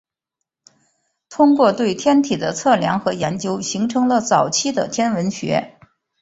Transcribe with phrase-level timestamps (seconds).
[1.29, 5.77] 通过对天体的测量和研究形成了早期的天文学。